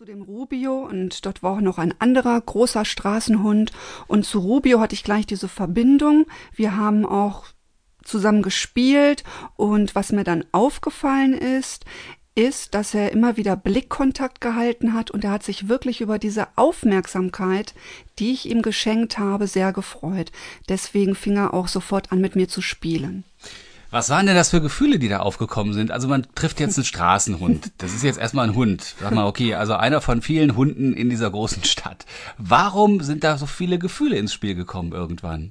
[0.00, 3.70] zu dem Rubio und dort war auch noch ein anderer großer Straßenhund
[4.06, 6.24] und zu Rubio hatte ich gleich diese Verbindung.
[6.54, 7.44] Wir haben auch
[8.02, 9.24] zusammen gespielt
[9.56, 11.84] und was mir dann aufgefallen ist,
[12.34, 16.48] ist, dass er immer wieder Blickkontakt gehalten hat und er hat sich wirklich über diese
[16.56, 17.74] Aufmerksamkeit,
[18.18, 20.32] die ich ihm geschenkt habe, sehr gefreut.
[20.70, 23.24] Deswegen fing er auch sofort an, mit mir zu spielen.
[23.90, 25.90] Was waren denn das für Gefühle, die da aufgekommen sind?
[25.90, 27.72] Also man trifft jetzt einen Straßenhund.
[27.78, 28.94] Das ist jetzt erstmal ein Hund.
[29.00, 32.06] Sag mal, okay, also einer von vielen Hunden in dieser großen Stadt.
[32.38, 35.50] Warum sind da so viele Gefühle ins Spiel gekommen irgendwann?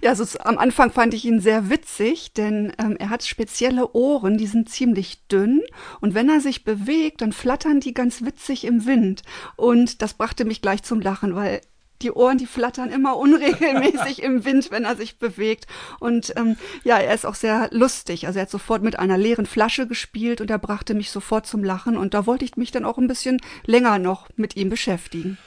[0.00, 4.38] Ja, also am Anfang fand ich ihn sehr witzig, denn ähm, er hat spezielle Ohren,
[4.38, 5.62] die sind ziemlich dünn
[6.00, 9.22] und wenn er sich bewegt, dann flattern die ganz witzig im Wind
[9.56, 11.60] und das brachte mich gleich zum Lachen, weil
[12.02, 15.66] die Ohren, die flattern immer unregelmäßig im Wind, wenn er sich bewegt.
[15.98, 18.26] Und ähm, ja, er ist auch sehr lustig.
[18.26, 21.64] Also er hat sofort mit einer leeren Flasche gespielt und er brachte mich sofort zum
[21.64, 21.96] Lachen.
[21.96, 25.38] Und da wollte ich mich dann auch ein bisschen länger noch mit ihm beschäftigen.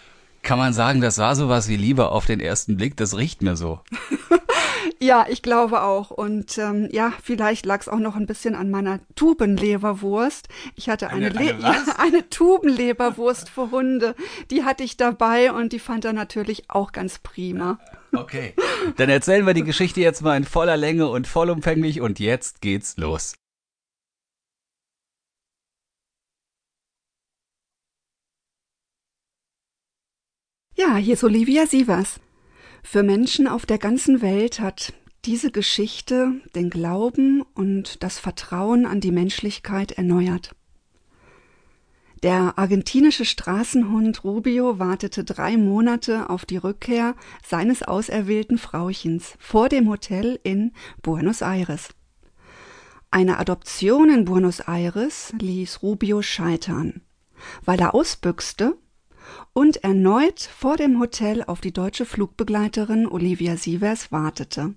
[0.42, 2.96] Kann man sagen, das war sowas wie Liebe auf den ersten Blick?
[2.96, 3.82] Das riecht mir so.
[5.02, 6.12] Ja, ich glaube auch.
[6.12, 10.50] Und ähm, ja, vielleicht lag es auch noch ein bisschen an meiner Tubenleberwurst.
[10.76, 14.16] Ich hatte eine, eine, eine, ja, eine Tubenleberwurst für Hunde.
[14.52, 17.80] Die hatte ich dabei und die fand er natürlich auch ganz prima.
[18.12, 18.56] Okay,
[18.98, 22.98] dann erzählen wir die Geschichte jetzt mal in voller Länge und vollumfänglich und jetzt geht's
[22.98, 23.36] los.
[30.76, 32.20] Ja, hier ist Olivia Sievers.
[32.84, 34.94] Für Menschen auf der ganzen Welt hat
[35.26, 40.56] diese Geschichte den Glauben und das Vertrauen an die Menschlichkeit erneuert.
[42.24, 49.90] Der argentinische Straßenhund Rubio wartete drei Monate auf die Rückkehr seines auserwählten Frauchens vor dem
[49.90, 51.90] Hotel in Buenos Aires.
[53.10, 57.02] Eine Adoption in Buenos Aires ließ Rubio scheitern.
[57.64, 58.78] Weil er ausbüchste,
[59.54, 64.76] und erneut vor dem Hotel auf die deutsche Flugbegleiterin Olivia Sievers wartete.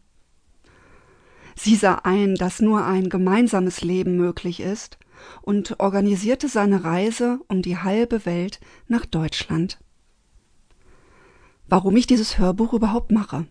[1.55, 4.98] Sie sah ein, dass nur ein gemeinsames Leben möglich ist
[5.42, 9.79] und organisierte seine Reise um die halbe Welt nach Deutschland.
[11.68, 13.46] Warum ich dieses Hörbuch überhaupt mache?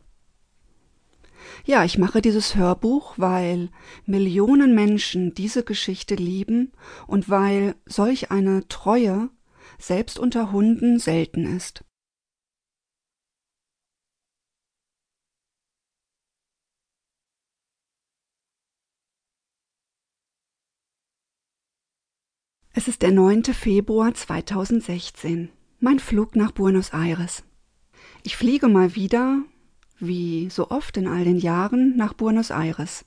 [1.65, 3.69] Ja, ich mache dieses Hörbuch, weil
[4.05, 6.71] Millionen Menschen diese Geschichte lieben
[7.07, 9.29] und weil solch eine treue
[9.81, 11.83] selbst unter Hunden selten ist.
[22.73, 23.43] Es ist der 9.
[23.43, 25.49] Februar 2016.
[25.79, 27.43] Mein Flug nach Buenos Aires.
[28.23, 29.43] Ich fliege mal wieder,
[29.99, 33.05] wie so oft in all den Jahren, nach Buenos Aires.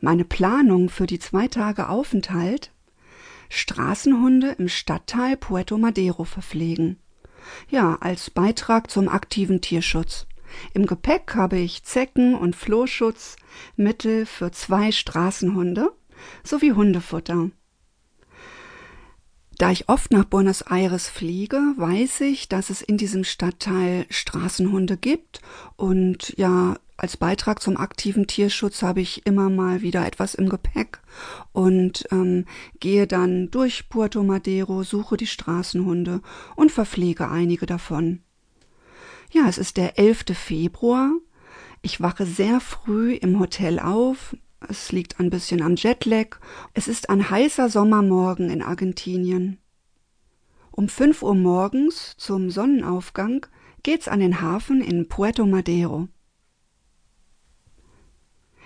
[0.00, 2.72] Meine Planung für die zwei Tage Aufenthalt
[3.48, 6.98] Straßenhunde im Stadtteil Puerto Madero verpflegen.
[7.68, 10.26] Ja, als Beitrag zum aktiven Tierschutz.
[10.74, 15.90] Im Gepäck habe ich Zecken- und Flohschutzmittel für zwei Straßenhunde
[16.42, 17.50] sowie Hundefutter.
[19.58, 24.96] Da ich oft nach Buenos Aires fliege, weiß ich, dass es in diesem Stadtteil Straßenhunde
[24.96, 25.40] gibt
[25.76, 30.98] und ja, als Beitrag zum aktiven Tierschutz habe ich immer mal wieder etwas im Gepäck
[31.52, 32.44] und ähm,
[32.80, 36.20] gehe dann durch Puerto Madero, suche die Straßenhunde
[36.56, 38.20] und verpflege einige davon.
[39.30, 40.24] Ja, es ist der 11.
[40.34, 41.12] Februar.
[41.82, 44.36] Ich wache sehr früh im Hotel auf.
[44.68, 46.38] Es liegt ein bisschen am Jetlag.
[46.74, 49.58] Es ist ein heißer Sommermorgen in Argentinien.
[50.72, 53.46] Um fünf Uhr morgens zum Sonnenaufgang
[53.84, 56.08] geht's an den Hafen in Puerto Madero.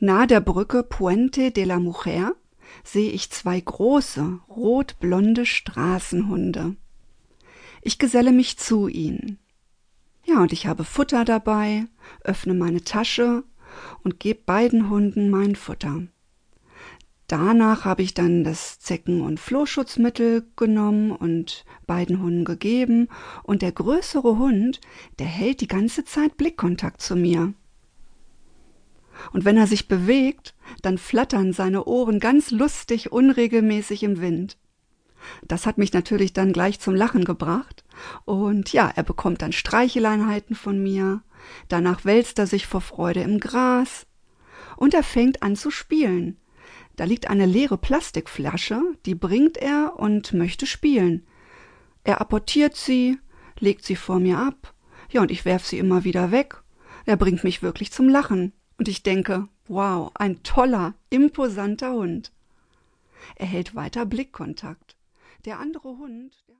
[0.01, 2.33] Nahe der Brücke Puente de la Mujer
[2.85, 6.77] sehe ich zwei große, rotblonde Straßenhunde.
[7.83, 9.39] Ich geselle mich zu ihnen.
[10.25, 11.87] Ja, und ich habe Futter dabei,
[12.23, 13.45] öffne meine Tasche
[14.03, 16.03] und gebe beiden Hunden mein Futter.
[17.27, 23.09] Danach habe ich dann das Zecken- und Flohschutzmittel genommen und beiden Hunden gegeben,
[23.43, 24.81] und der größere Hund,
[25.19, 27.55] der hält die ganze Zeit Blickkontakt zu mir.
[29.33, 34.57] Und wenn er sich bewegt, dann flattern seine Ohren ganz lustig unregelmäßig im Wind.
[35.47, 37.85] Das hat mich natürlich dann gleich zum Lachen gebracht.
[38.25, 41.23] Und ja, er bekommt dann Streicheleinheiten von mir.
[41.69, 44.07] Danach wälzt er sich vor Freude im Gras.
[44.77, 46.39] Und er fängt an zu spielen.
[46.97, 51.27] Da liegt eine leere Plastikflasche, die bringt er und möchte spielen.
[52.05, 53.19] Er apportiert sie,
[53.59, 54.75] legt sie vor mir ab.
[55.11, 56.63] Ja, und ich werf sie immer wieder weg.
[57.07, 58.53] Er bringt mich wirklich zum Lachen.
[58.83, 62.33] Und ich denke, wow, ein toller, imposanter Hund.
[63.37, 64.97] Er hält weiter Blickkontakt.
[65.45, 66.45] Der andere Hund.